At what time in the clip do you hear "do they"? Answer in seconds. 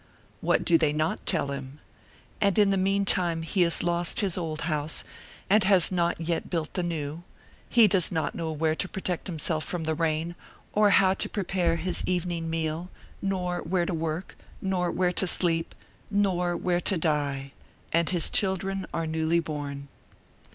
0.65-0.93